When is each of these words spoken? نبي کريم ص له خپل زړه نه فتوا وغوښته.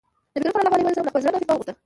نبي 0.37 0.51
کريم 0.69 0.89
ص 0.95 0.97
له 1.03 1.09
خپل 1.11 1.21
زړه 1.25 1.37
نه 1.37 1.41
فتوا 1.41 1.55
وغوښته. 1.55 1.73